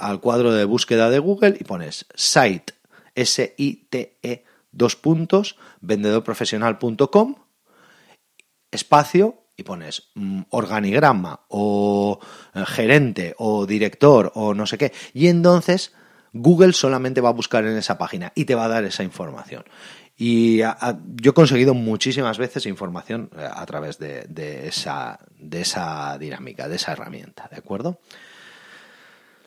al 0.00 0.20
cuadro 0.20 0.52
de 0.54 0.64
búsqueda 0.64 1.10
de 1.10 1.18
Google 1.18 1.56
y 1.60 1.64
pones 1.64 2.06
site, 2.14 2.72
S-I-T-E, 3.14 4.44
dos 4.72 4.96
puntos, 4.96 5.56
vendedorprofesional.com, 5.82 7.36
espacio, 8.70 9.40
y 9.60 9.62
pones 9.62 10.10
mm, 10.14 10.42
organigrama 10.50 11.40
o 11.48 12.18
eh, 12.54 12.64
gerente 12.66 13.34
o 13.38 13.66
director 13.66 14.32
o 14.34 14.54
no 14.54 14.66
sé 14.66 14.78
qué. 14.78 14.92
Y 15.14 15.28
entonces 15.28 15.92
Google 16.32 16.72
solamente 16.72 17.20
va 17.20 17.28
a 17.28 17.32
buscar 17.32 17.64
en 17.64 17.76
esa 17.76 17.98
página 17.98 18.32
y 18.34 18.44
te 18.44 18.54
va 18.54 18.64
a 18.64 18.68
dar 18.68 18.84
esa 18.84 19.04
información. 19.04 19.64
Y 20.16 20.58
yo 20.58 21.30
he 21.30 21.34
conseguido 21.34 21.72
muchísimas 21.72 22.36
veces 22.36 22.66
información 22.66 23.30
a, 23.34 23.42
eh, 23.42 23.48
a 23.54 23.66
través 23.66 23.98
de, 23.98 24.66
esa, 24.66 25.18
de 25.38 25.62
esa 25.62 26.18
dinámica, 26.18 26.68
de 26.68 26.76
esa 26.76 26.92
herramienta, 26.92 27.48
¿de 27.50 27.56
acuerdo? 27.56 28.00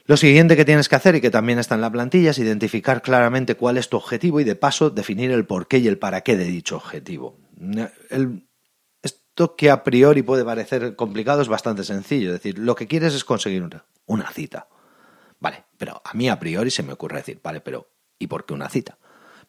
Lo 0.05 0.17
siguiente 0.17 0.55
que 0.55 0.65
tienes 0.65 0.89
que 0.89 0.95
hacer 0.95 1.15
y 1.15 1.21
que 1.21 1.29
también 1.29 1.59
está 1.59 1.75
en 1.75 1.81
la 1.81 1.91
plantilla 1.91 2.31
es 2.31 2.39
identificar 2.39 3.01
claramente 3.01 3.55
cuál 3.55 3.77
es 3.77 3.87
tu 3.87 3.97
objetivo 3.97 4.41
y 4.41 4.43
de 4.43 4.55
paso 4.55 4.89
definir 4.89 5.31
el 5.31 5.45
por 5.45 5.67
qué 5.67 5.77
y 5.77 5.87
el 5.87 5.97
para 5.97 6.21
qué 6.21 6.35
de 6.35 6.45
dicho 6.45 6.75
objetivo. 6.75 7.37
Esto 9.33 9.55
que 9.55 9.71
a 9.71 9.83
priori 9.83 10.21
puede 10.21 10.45
parecer 10.45 10.95
complicado 10.95 11.41
es 11.41 11.47
bastante 11.47 11.83
sencillo. 11.83 12.27
Es 12.27 12.33
decir, 12.35 12.59
lo 12.59 12.75
que 12.75 12.85
quieres 12.85 13.15
es 13.15 13.25
conseguir 13.25 13.63
una, 13.63 13.83
una 14.05 14.29
cita. 14.29 14.67
Vale, 15.39 15.65
pero 15.75 16.03
a 16.05 16.13
mí 16.13 16.29
a 16.29 16.37
priori 16.37 16.69
se 16.69 16.83
me 16.83 16.93
ocurre 16.93 17.17
decir, 17.17 17.39
vale, 17.43 17.59
pero 17.59 17.89
¿y 18.19 18.27
por 18.27 18.45
qué 18.45 18.53
una 18.53 18.69
cita? 18.69 18.99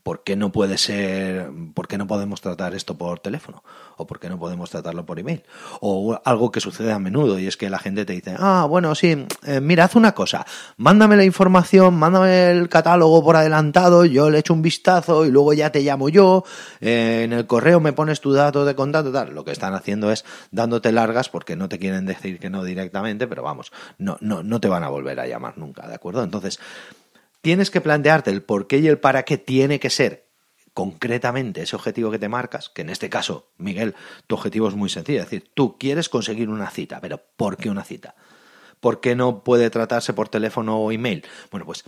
¿Por 0.05 0.23
qué 0.23 0.37
no 0.37 0.53
puede 0.53 0.77
ser, 0.77 1.51
por 1.73 1.89
qué 1.89 1.97
no 1.97 2.07
podemos 2.07 2.43
tratar 2.43 2.75
esto 2.75 2.97
por 2.97 3.21
teléfono? 3.21 3.65
¿O 3.97 4.07
por 4.07 4.21
qué 4.21 4.29
no 4.29 4.39
podemos 4.39 4.71
tratarlo 4.71 5.07
por 5.07 5.19
email? 5.19 5.43
O 5.81 6.21
algo 6.25 6.53
que 6.53 6.61
sucede 6.61 6.93
a 6.93 6.99
menudo 6.99 7.39
y 7.39 7.47
es 7.47 7.57
que 7.57 7.71
la 7.71 7.79
gente 7.79 8.05
te 8.05 8.13
dice, 8.13 8.37
ah, 8.39 8.67
bueno, 8.69 8.95
sí, 8.95 9.27
eh, 9.47 9.61
mira, 9.61 9.85
haz 9.85 9.97
una 9.97 10.13
cosa, 10.13 10.47
mándame 10.77 11.17
la 11.17 11.25
información, 11.25 11.95
mándame 11.95 12.51
el 12.51 12.69
catálogo 12.69 13.25
por 13.25 13.37
adelantado, 13.37 14.05
yo 14.05 14.29
le 14.29 14.41
echo 14.41 14.53
un 14.53 14.61
vistazo 14.61 15.25
y 15.25 15.31
luego 15.31 15.55
ya 15.55 15.73
te 15.73 15.81
llamo 15.81 16.11
yo, 16.11 16.45
eh, 16.83 17.23
en 17.25 17.33
el 17.33 17.47
correo 17.47 17.81
me 17.81 17.95
pones 17.95 18.21
tu 18.21 18.33
dato 18.33 18.67
de 18.67 18.75
contacto, 18.75 19.11
tal. 19.11 19.35
Lo 19.35 19.45
que 19.45 19.53
están 19.53 19.73
haciendo 19.73 20.13
es 20.13 20.27
dándote 20.51 20.93
largas 20.93 21.31
porque 21.31 21.57
no 21.57 21.71
te 21.71 21.79
quieren 21.79 22.05
decir 22.05 22.39
que 22.39 22.51
no 22.51 22.63
directamente, 22.63 23.27
pero 23.27 23.43
vamos, 23.43 23.73
no, 23.97 24.19
no, 24.21 24.43
no 24.43 24.61
te 24.61 24.69
van 24.69 24.85
a 24.85 24.89
volver 24.89 25.19
a 25.19 25.27
llamar 25.27 25.57
nunca, 25.57 25.89
¿de 25.89 25.95
acuerdo? 25.95 26.23
Entonces, 26.23 26.61
tienes 27.45 27.71
que 27.71 27.83
plantearte 27.83 28.31
el 28.31 28.43
por 28.43 28.67
qué 28.67 28.79
y 28.79 28.89
el 28.89 28.99
para 28.99 29.25
qué 29.25 29.37
tiene 29.37 29.79
que 29.79 29.91
ser 29.91 30.31
concretamente 30.73 31.61
ese 31.61 31.77
objetivo 31.77 32.11
que 32.11 32.19
te 32.19 32.31
marcas, 32.31 32.71
que 32.71 32.81
en 32.81 32.89
este 32.89 33.11
caso, 33.11 33.51
Miguel, 33.59 33.95
tu 34.27 34.35
objetivo 34.35 34.67
es 34.67 34.75
muy 34.75 34.89
sencillo, 34.89 35.19
es 35.19 35.27
decir, 35.27 35.51
tú 35.53 35.77
quieres 35.77 36.09
conseguir 36.09 36.49
una 36.49 36.71
cita, 36.71 37.03
pero 37.03 37.21
¿por 37.37 37.59
qué 37.59 37.69
una 37.69 37.85
cita? 37.85 38.15
¿Por 38.81 39.03
qué 39.03 39.15
no 39.15 39.45
puede 39.45 39.69
tratarse 39.69 40.15
por 40.15 40.31
teléfono 40.31 40.79
o 40.79 40.91
email? 40.91 41.23
Bueno, 41.51 41.67
pues 41.67 41.85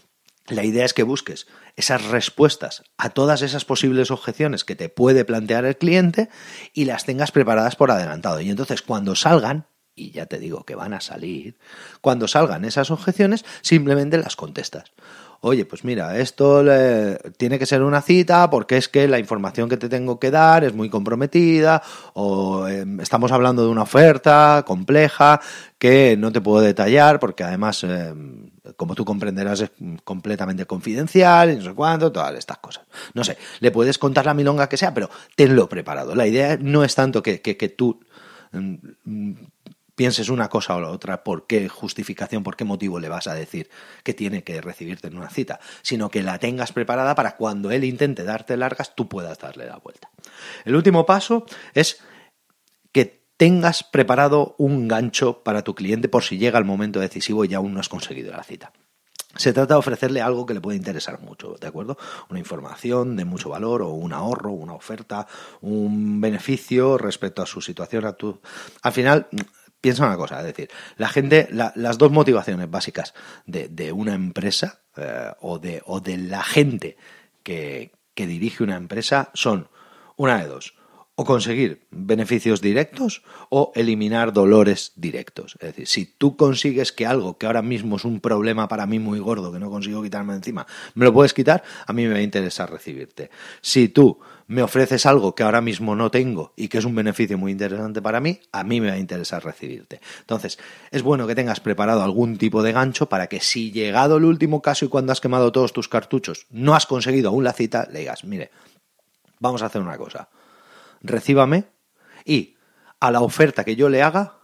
la 0.47 0.63
idea 0.63 0.85
es 0.85 0.93
que 0.93 1.05
busques 1.05 1.47
esas 1.75 2.05
respuestas 2.05 2.85
a 2.99 3.09
todas 3.09 3.41
esas 3.41 3.65
posibles 3.65 4.11
objeciones 4.11 4.63
que 4.63 4.77
te 4.77 4.91
puede 4.91 5.25
plantear 5.25 5.65
el 5.65 5.79
cliente 5.79 6.29
y 6.75 6.85
las 6.85 7.07
tengas 7.07 7.33
preparadas 7.33 7.77
por 7.77 7.91
adelantado. 7.91 8.43
Y 8.43 8.51
entonces 8.51 8.83
cuando 8.83 9.15
salgan, 9.17 9.69
y 9.95 10.11
ya 10.11 10.27
te 10.27 10.39
digo 10.39 10.65
que 10.65 10.75
van 10.75 10.93
a 10.93 11.01
salir, 11.01 11.57
cuando 12.03 12.29
salgan 12.29 12.67
esas 12.67 12.91
objeciones, 12.91 13.47
simplemente 13.63 14.19
las 14.19 14.37
contestas 14.37 14.93
oye, 15.41 15.65
pues 15.65 15.85
mira, 15.85 16.19
esto 16.19 16.63
le, 16.63 17.17
tiene 17.37 17.59
que 17.59 17.67
ser 17.67 17.83
una 17.83 18.03
cita 18.03 18.49
porque 18.51 18.77
es 18.77 18.89
que 18.89 19.09
la 19.09 19.19
información 19.19 19.69
que 19.69 19.77
te 19.77 19.89
tengo 19.89 20.19
que 20.19 20.31
dar 20.31 20.65
es 20.65 20.75
muy 20.75 20.91
comprometida 20.91 21.83
o 22.15 22.67
eh, 22.69 22.85
estamos 23.01 23.33
hablando 23.33 23.63
de 23.63 23.69
una 23.69 23.83
oferta 23.83 24.65
compleja 24.67 25.41
que 25.79 26.17
no 26.17 26.33
te 26.33 26.41
puedo 26.41 26.61
detallar 26.61 27.21
porque 27.21 27.45
además, 27.45 27.85
eh, 27.85 28.15
como 28.77 28.95
tú 28.95 29.05
comprenderás, 29.05 29.61
es 29.61 29.71
completamente 30.05 30.67
confidencial 30.67 31.51
y 31.51 31.57
no 31.57 31.63
sé 31.63 31.75
cuánto, 31.75 32.11
todas 32.11 32.35
estas 32.35 32.59
cosas. 32.59 32.85
No 33.15 33.25
sé, 33.25 33.37
le 33.61 33.71
puedes 33.71 33.99
contar 33.99 34.27
la 34.27 34.35
milonga 34.35 34.69
que 34.69 34.77
sea, 34.77 34.95
pero 34.95 35.11
tenlo 35.35 35.69
preparado. 35.69 36.15
La 36.15 36.27
idea 36.27 36.57
no 36.61 36.85
es 36.85 36.95
tanto 36.95 37.23
que, 37.23 37.41
que, 37.41 37.57
que 37.57 37.69
tú 37.69 38.01
mm, 38.53 39.33
pienses 39.97 40.29
una 40.29 40.49
cosa 40.49 40.77
o 40.77 40.81
la 40.81 40.91
otra, 40.91 41.25
por 41.25 41.47
qué 41.47 41.69
justificación, 41.69 42.45
por 42.45 42.55
qué 42.55 42.65
motivo 42.65 43.01
le 43.01 43.09
vas 43.09 43.27
a 43.27 43.35
decir 43.35 43.69
que 44.05 44.15
tiene 44.15 44.45
que 44.45 44.61
recibirte 44.61 45.09
en 45.09 45.17
una 45.17 45.31
cita, 45.31 45.59
sino 45.83 46.11
que 46.11 46.23
la 46.23 46.39
tengas 46.39 46.71
preparada 46.73 47.15
para 47.17 47.37
cuando 47.37 47.73
él 47.73 47.83
intente 47.83 48.23
darte 48.23 48.57
largas, 48.57 48.95
tú 48.95 49.09
puedas 49.09 49.39
darle 49.39 49.67
la 49.67 49.79
vuelta. 49.79 50.11
El 50.65 50.77
último 50.77 51.07
paso 51.07 51.47
es 51.75 52.01
que 52.93 53.25
tengas 53.37 53.83
preparado 53.83 54.55
un 54.59 54.87
gancho 54.87 55.43
para 55.43 55.63
tu 55.63 55.75
cliente 55.75 56.09
por 56.09 56.23
si 56.23 56.39
llega 56.39 56.59
el 56.59 56.65
momento 56.65 57.01
decisivo 57.01 57.45
y 57.45 57.55
aún 57.55 57.75
no 57.75 57.81
has 57.81 57.89
conseguido 57.89 58.33
la 58.33 58.45
cita. 58.45 58.73
Se 59.35 59.53
trata 59.53 59.75
de 59.75 59.79
ofrecerle 59.79 60.23
algo 60.23 60.47
que 60.47 60.55
le 60.55 60.63
puede 60.63 60.79
interesar 60.79 61.21
mucho, 61.21 61.57
¿de 61.61 61.67
acuerdo? 61.67 61.99
Una 62.31 62.39
información 62.39 63.17
de 63.17 63.27
mucho 63.27 63.51
valor 63.51 63.83
o 63.83 63.91
un 63.91 64.15
ahorro, 64.15 64.51
una 64.51 64.73
oferta, 64.73 65.27
un 65.61 66.21
beneficio 66.23 66.97
respecto 66.97 67.43
a 67.43 67.47
su 67.47 67.61
situación 67.61 68.07
actual. 68.07 68.41
Al 68.83 68.93
final, 68.93 69.29
piensa 69.87 70.05
una 70.05 70.17
cosa, 70.17 70.41
es 70.41 70.47
decir, 70.47 70.69
la 70.97 71.09
gente, 71.09 71.47
la, 71.53 71.73
las 71.77 71.97
dos 71.97 72.11
motivaciones 72.11 72.69
básicas 72.69 73.15
de, 73.45 73.69
de 73.69 73.93
una 73.93 74.15
empresa 74.15 74.81
eh, 74.97 75.31
o, 75.39 75.61
de, 75.61 75.81
o 75.87 76.01
de 76.01 76.19
la 76.19 76.43
gente 76.43 76.97
que, 77.45 77.93
que 78.13 78.27
dirige 78.27 78.65
una 78.65 78.75
empresa 78.75 79.31
son 79.33 79.69
una 80.17 80.39
de 80.39 80.49
dos. 80.49 80.75
O 81.17 81.25
conseguir 81.25 81.87
beneficios 81.91 82.61
directos 82.61 83.23
o 83.49 83.73
eliminar 83.75 84.35
dolores 84.35 84.93
directos. 84.97 85.57
Es 85.61 85.69
decir, 85.69 85.89
si 85.89 86.05
tú 86.05 86.37
consigues 86.37 86.93
que 86.93 87.07
algo 87.07 87.39
que 87.39 87.47
ahora 87.47 87.63
mismo 87.63 87.97
es 87.97 88.05
un 88.05 88.21
problema 88.21 88.69
para 88.69 88.87
mí 88.87 88.99
muy 88.99 89.19
gordo, 89.19 89.51
que 89.51 89.59
no 89.59 89.71
consigo 89.71 90.03
quitarme 90.03 90.35
encima, 90.35 90.67
me 90.95 91.07
lo 91.07 91.15
puedes 91.15 91.33
quitar, 91.33 91.65
a 91.87 91.93
mí 91.95 92.05
me 92.07 92.13
va 92.13 92.19
a 92.19 92.23
interesar 92.23 92.71
recibirte. 92.71 93.31
Si 93.63 93.89
tú 93.89 94.21
me 94.47 94.63
ofreces 94.63 95.07
algo 95.07 95.35
que 95.35 95.43
ahora 95.43 95.63
mismo 95.63 95.97
no 95.97 96.11
tengo 96.11 96.53
y 96.55 96.69
que 96.69 96.79
es 96.79 96.85
un 96.85 96.95
beneficio 96.95 97.39
muy 97.39 97.51
interesante 97.51 98.03
para 98.03 98.21
mí, 98.21 98.39
a 98.53 98.63
mí 98.63 98.83
me 98.83 98.89
va 98.89 98.95
a 98.95 98.99
interesar 98.99 99.43
recibirte. 99.43 100.03
Entonces, 100.21 100.59
es 100.91 101.03
bueno 101.03 101.27
que 101.27 101.35
tengas 101.35 101.61
preparado 101.61 102.03
algún 102.03 102.37
tipo 102.37 102.63
de 102.63 102.73
gancho 102.73 103.09
para 103.09 103.27
que 103.29 103.41
si 103.41 103.73
llegado 103.73 104.19
el 104.19 104.25
último 104.25 104.61
caso 104.61 104.85
y 104.85 104.89
cuando 104.89 105.13
has 105.13 105.23
quemado 105.23 105.51
todos 105.51 105.73
tus 105.73 105.89
cartuchos 105.89 106.47
no 106.51 106.75
has 106.75 106.85
conseguido 106.85 107.31
aún 107.31 107.43
la 107.43 107.55
cita, 107.55 107.89
le 107.91 108.01
digas, 108.01 108.23
mire, 108.25 108.51
vamos 109.41 109.63
a 109.63 109.67
hacer 109.67 109.81
una 109.81 109.97
cosa 109.97 110.29
recíbame 111.01 111.65
y 112.25 112.57
a 113.01 113.11
la 113.11 113.21
oferta 113.21 113.65
que 113.65 113.77
yo 113.77 113.89
le 113.89 114.03
haga, 114.03 114.39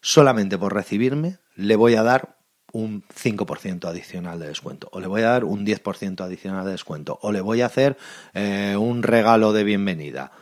solamente 0.00 0.58
por 0.58 0.74
recibirme, 0.74 1.38
le 1.54 1.76
voy 1.76 1.94
a 1.94 2.02
dar 2.02 2.38
un 2.72 3.04
5% 3.04 3.86
adicional 3.86 4.40
de 4.40 4.48
descuento, 4.48 4.88
o 4.92 5.00
le 5.00 5.06
voy 5.06 5.22
a 5.22 5.30
dar 5.30 5.44
un 5.44 5.64
10% 5.64 6.20
adicional 6.24 6.64
de 6.64 6.72
descuento, 6.72 7.18
o 7.22 7.30
le 7.30 7.40
voy 7.40 7.60
a 7.60 7.66
hacer 7.66 7.96
eh, 8.32 8.76
un 8.78 9.02
regalo 9.02 9.52
de 9.52 9.64
bienvenida. 9.64 10.32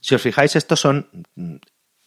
Si 0.00 0.14
os 0.14 0.22
fijáis, 0.22 0.54
estos 0.54 0.80
son 0.80 1.26
mm, 1.34 1.56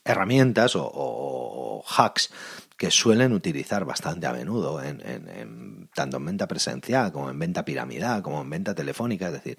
herramientas 0.05 0.73
o, 0.75 1.83
hacks 1.97 2.31
que 2.77 2.91
suelen 2.91 3.33
utilizar 3.33 3.85
bastante 3.85 4.27
a 4.27 4.33
menudo, 4.33 4.81
en, 4.81 5.89
tanto 5.93 6.17
en 6.17 6.25
venta 6.25 6.47
presencial 6.47 7.11
como 7.11 7.29
en 7.29 7.37
venta 7.37 7.65
piramidal, 7.65 8.21
como 8.21 8.41
en 8.41 8.49
venta 8.49 8.73
telefónica. 8.73 9.27
Es 9.27 9.33
decir, 9.33 9.57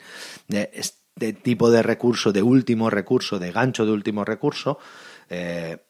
de 1.16 1.33
tipo 1.33 1.71
de 1.71 1.83
recurso, 1.83 2.33
de 2.33 2.42
último 2.42 2.90
recurso, 2.90 3.38
de 3.38 3.52
gancho 3.52 3.85
de 3.85 3.92
último 3.92 4.25
recurso, 4.25 4.78
eh, 5.28 5.85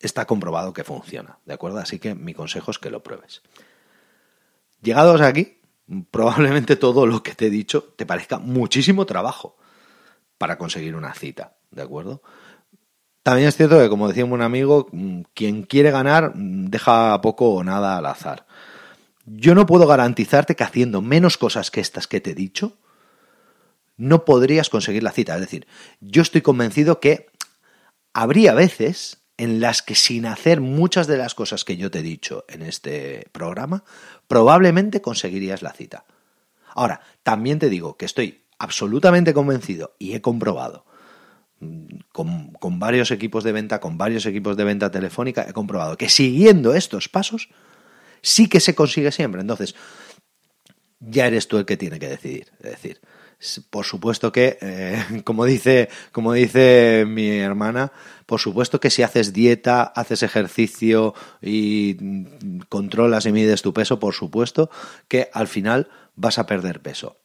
está 0.00 0.26
comprobado 0.26 0.72
que 0.72 0.84
funciona, 0.84 1.38
¿de 1.44 1.54
acuerdo? 1.54 1.78
Así 1.78 1.98
que 1.98 2.14
mi 2.14 2.34
consejo 2.34 2.70
es 2.70 2.78
que 2.78 2.90
lo 2.90 3.02
pruebes. 3.02 3.42
Llegados 4.82 5.20
aquí, 5.20 5.58
probablemente 6.10 6.76
todo 6.76 7.06
lo 7.06 7.22
que 7.22 7.34
te 7.34 7.46
he 7.46 7.50
dicho 7.50 7.94
te 7.96 8.06
parezca 8.06 8.38
muchísimo 8.38 9.06
trabajo 9.06 9.56
para 10.36 10.58
conseguir 10.58 10.94
una 10.94 11.14
cita, 11.14 11.56
¿de 11.70 11.82
acuerdo? 11.82 12.22
También 13.22 13.48
es 13.48 13.56
cierto 13.56 13.78
que, 13.78 13.88
como 13.88 14.08
decía 14.08 14.24
un 14.24 14.40
amigo, 14.40 14.88
quien 15.34 15.62
quiere 15.64 15.90
ganar 15.90 16.32
deja 16.34 17.20
poco 17.20 17.52
o 17.52 17.64
nada 17.64 17.98
al 17.98 18.06
azar. 18.06 18.46
Yo 19.26 19.54
no 19.54 19.66
puedo 19.66 19.86
garantizarte 19.86 20.56
que 20.56 20.64
haciendo 20.64 21.02
menos 21.02 21.36
cosas 21.36 21.70
que 21.70 21.80
estas 21.80 22.06
que 22.06 22.20
te 22.20 22.30
he 22.30 22.34
dicho, 22.34 22.78
no 23.98 24.24
podrías 24.24 24.70
conseguir 24.70 25.02
la 25.02 25.12
cita. 25.12 25.34
Es 25.34 25.42
decir, 25.42 25.66
yo 26.00 26.22
estoy 26.22 26.40
convencido 26.40 27.00
que 27.00 27.26
habría 28.14 28.54
veces 28.54 29.18
en 29.36 29.60
las 29.60 29.82
que 29.82 29.94
sin 29.94 30.26
hacer 30.26 30.60
muchas 30.60 31.06
de 31.06 31.18
las 31.18 31.34
cosas 31.34 31.64
que 31.64 31.76
yo 31.76 31.90
te 31.90 31.98
he 31.98 32.02
dicho 32.02 32.44
en 32.48 32.62
este 32.62 33.28
programa, 33.32 33.84
probablemente 34.26 35.02
conseguirías 35.02 35.62
la 35.62 35.72
cita. 35.72 36.06
Ahora, 36.74 37.00
también 37.22 37.58
te 37.58 37.68
digo 37.68 37.96
que 37.96 38.04
estoy 38.04 38.44
absolutamente 38.58 39.34
convencido 39.34 39.94
y 39.98 40.14
he 40.14 40.20
comprobado 40.20 40.84
mm, 41.60 41.86
con, 42.12 42.52
con, 42.54 42.80
varios 42.80 43.10
equipos 43.10 43.44
de 43.44 43.52
venta, 43.52 43.80
con 43.80 43.96
varios 43.98 44.26
equipos 44.26 44.56
de 44.56 44.64
venta 44.64 44.90
telefónica, 44.90 45.46
he 45.48 45.52
comprobado 45.52 45.96
que 45.96 46.08
siguiendo 46.08 46.74
estos 46.74 47.08
pasos 47.08 47.48
sí 48.22 48.48
que 48.48 48.60
se 48.60 48.74
consigue 48.74 49.12
siempre. 49.12 49.40
Entonces, 49.40 49.76
ya 51.00 51.26
eres 51.26 51.48
tú 51.48 51.58
el 51.58 51.64
que 51.64 51.76
tiene 51.76 51.98
que 51.98 52.08
decidir. 52.08 52.50
Es 52.58 52.70
decir, 52.70 53.00
por 53.70 53.84
supuesto 53.84 54.32
que, 54.32 54.58
eh, 54.60 55.22
como, 55.24 55.44
dice, 55.44 55.88
como 56.12 56.32
dice 56.32 57.04
mi 57.06 57.38
hermana, 57.38 57.92
por 58.26 58.40
supuesto 58.40 58.80
que 58.80 58.90
si 58.90 59.02
haces 59.02 59.32
dieta, 59.32 59.82
haces 59.82 60.22
ejercicio 60.22 61.14
y 61.40 61.96
controlas 62.68 63.26
y 63.26 63.32
mides 63.32 63.62
tu 63.62 63.72
peso, 63.72 63.98
por 63.98 64.14
supuesto 64.14 64.70
que 65.06 65.30
al 65.32 65.48
final 65.48 65.88
vas 66.16 66.38
a 66.38 66.46
perder 66.46 66.80
peso. 66.82 67.16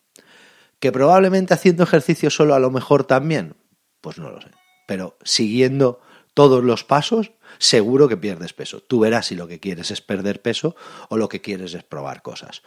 Que 0.80 0.92
probablemente 0.92 1.54
haciendo 1.54 1.84
ejercicio 1.84 2.30
solo 2.30 2.56
a 2.56 2.60
lo 2.60 2.70
mejor 2.70 3.06
también, 3.06 3.56
pues 4.02 4.18
no 4.18 4.30
lo 4.30 4.42
sé. 4.42 4.52
Pero 4.86 5.18
siguiendo 5.24 6.02
todos 6.34 6.64
los 6.64 6.84
pasos, 6.84 7.32
seguro 7.58 8.08
que 8.08 8.18
pierdes 8.18 8.54
peso. 8.54 8.82
Tú 8.82 9.00
verás 9.00 9.28
si 9.28 9.36
lo 9.36 9.48
que 9.48 9.60
quieres 9.60 9.92
es 9.92 10.02
perder 10.02 10.42
peso 10.42 10.76
o 11.10 11.18
lo 11.18 11.30
que 11.30 11.42
quieres 11.42 11.74
es 11.74 11.84
probar 11.84 12.22
cosas. 12.22 12.64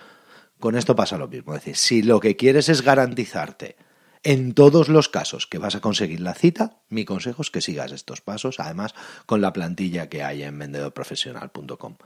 Con 0.61 0.77
esto 0.77 0.97
pasa 0.97 1.19
lo 1.19 1.29
mismo. 1.29 1.55
Es 1.55 1.61
decir, 1.61 1.77
si 1.77 2.03
lo 2.03 2.21
que 2.21 2.37
quieres 2.37 2.69
es 2.69 2.83
garantizarte 2.83 3.77
en 4.23 4.55
todos 4.55 4.89
los 4.89 5.09
casos 5.09 5.47
que 5.47 5.59
vas 5.59 5.75
a 5.77 5.81
conseguir 5.81 6.21
la 6.21 6.35
cita, 6.35 6.81
mi 6.89 7.05
consejo 7.05 7.43
es 7.43 7.51
que 7.51 7.61
sigas 7.61 7.93
estos 7.93 8.21
pasos, 8.21 8.59
además 8.59 8.95
con 9.27 9.41
la 9.41 9.53
plantilla 9.53 10.09
que 10.09 10.23
hay 10.23 10.43
en 10.43 10.59
vendedorprofesional.com. 10.59 11.97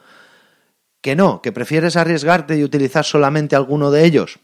Que 1.01 1.17
no, 1.17 1.41
que 1.41 1.53
prefieres 1.53 1.97
arriesgarte 1.97 2.59
y 2.59 2.65
utilizar 2.65 3.05
solamente 3.05 3.57
alguno 3.57 3.91
de 3.91 4.05
ellos. 4.05 4.39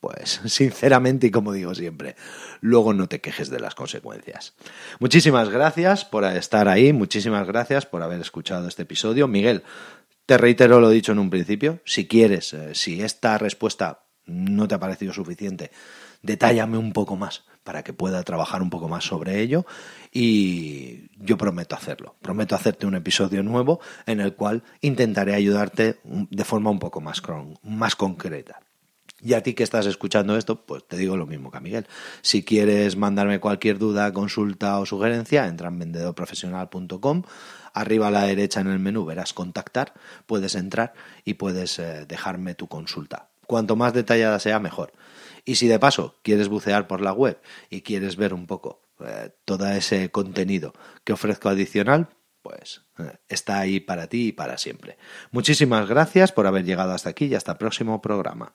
Pues 0.00 0.40
sinceramente 0.46 1.26
y 1.26 1.30
como 1.30 1.52
digo 1.52 1.74
siempre, 1.74 2.16
luego 2.60 2.92
no 2.92 3.08
te 3.08 3.20
quejes 3.20 3.50
de 3.50 3.60
las 3.60 3.74
consecuencias. 3.74 4.54
Muchísimas 4.98 5.48
gracias 5.50 6.04
por 6.04 6.24
estar 6.24 6.68
ahí, 6.68 6.92
muchísimas 6.92 7.46
gracias 7.46 7.86
por 7.86 8.02
haber 8.02 8.20
escuchado 8.20 8.68
este 8.68 8.82
episodio. 8.82 9.28
Miguel, 9.28 9.62
te 10.26 10.38
reitero 10.38 10.80
lo 10.80 10.90
dicho 10.90 11.12
en 11.12 11.18
un 11.18 11.30
principio, 11.30 11.80
si 11.84 12.06
quieres, 12.06 12.54
eh, 12.54 12.74
si 12.74 13.02
esta 13.02 13.38
respuesta 13.38 14.04
no 14.26 14.66
te 14.66 14.74
ha 14.74 14.80
parecido 14.80 15.12
suficiente, 15.12 15.70
detállame 16.22 16.78
un 16.78 16.92
poco 16.92 17.16
más 17.16 17.44
para 17.62 17.82
que 17.82 17.92
pueda 17.92 18.22
trabajar 18.22 18.62
un 18.62 18.70
poco 18.70 18.88
más 18.88 19.04
sobre 19.04 19.40
ello 19.40 19.66
y 20.12 21.10
yo 21.18 21.36
prometo 21.36 21.74
hacerlo. 21.74 22.16
Prometo 22.22 22.54
hacerte 22.54 22.86
un 22.86 22.94
episodio 22.94 23.42
nuevo 23.42 23.80
en 24.06 24.20
el 24.20 24.34
cual 24.34 24.62
intentaré 24.80 25.34
ayudarte 25.34 26.00
de 26.04 26.44
forma 26.44 26.70
un 26.70 26.78
poco 26.78 27.00
más, 27.00 27.22
más 27.62 27.96
concreta. 27.96 28.60
Y 29.22 29.32
a 29.32 29.42
ti 29.42 29.54
que 29.54 29.62
estás 29.62 29.86
escuchando 29.86 30.36
esto, 30.36 30.66
pues 30.66 30.86
te 30.86 30.98
digo 30.98 31.16
lo 31.16 31.26
mismo 31.26 31.50
que 31.50 31.56
a 31.56 31.60
Miguel. 31.60 31.86
Si 32.20 32.44
quieres 32.44 32.96
mandarme 32.96 33.40
cualquier 33.40 33.78
duda, 33.78 34.12
consulta 34.12 34.78
o 34.78 34.84
sugerencia, 34.84 35.46
entra 35.46 35.68
en 35.68 35.78
vendedorprofesional.com 35.78 37.22
Arriba 37.74 38.08
a 38.08 38.10
la 38.10 38.22
derecha 38.22 38.60
en 38.60 38.68
el 38.68 38.78
menú 38.78 39.04
verás 39.04 39.34
contactar, 39.34 39.92
puedes 40.26 40.54
entrar 40.54 40.94
y 41.24 41.34
puedes 41.34 41.78
eh, 41.78 42.06
dejarme 42.06 42.54
tu 42.54 42.68
consulta. 42.68 43.30
Cuanto 43.46 43.76
más 43.76 43.92
detallada 43.92 44.38
sea, 44.38 44.60
mejor. 44.60 44.92
Y 45.44 45.56
si 45.56 45.68
de 45.68 45.78
paso 45.78 46.18
quieres 46.22 46.48
bucear 46.48 46.86
por 46.86 47.00
la 47.00 47.12
web 47.12 47.38
y 47.68 47.82
quieres 47.82 48.16
ver 48.16 48.32
un 48.32 48.46
poco 48.46 48.88
eh, 49.00 49.30
todo 49.44 49.68
ese 49.68 50.10
contenido 50.10 50.72
que 51.04 51.12
ofrezco 51.12 51.48
adicional, 51.48 52.08
pues 52.42 52.82
eh, 52.98 53.18
está 53.28 53.58
ahí 53.58 53.80
para 53.80 54.06
ti 54.06 54.28
y 54.28 54.32
para 54.32 54.56
siempre. 54.56 54.96
Muchísimas 55.32 55.88
gracias 55.88 56.30
por 56.30 56.46
haber 56.46 56.64
llegado 56.64 56.92
hasta 56.92 57.10
aquí 57.10 57.26
y 57.26 57.34
hasta 57.34 57.52
el 57.52 57.58
próximo 57.58 58.00
programa. 58.00 58.54